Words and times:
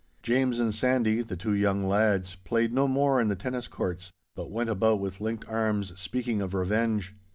James 0.23 0.59
and 0.59 0.73
Sandy, 0.73 1.21
the 1.21 1.35
two 1.37 1.53
young 1.53 1.85
lads, 1.85 2.33
played 2.33 2.73
no 2.73 2.87
more 2.87 3.21
in 3.21 3.27
the 3.27 3.35
tennis 3.35 3.67
courts, 3.67 4.09
but 4.35 4.49
went 4.49 4.71
about 4.71 4.99
with 4.99 5.21
linked 5.21 5.45
arms 5.47 5.93
speaking 6.01 6.41
of 6.41 6.55
revenge. 6.55 7.13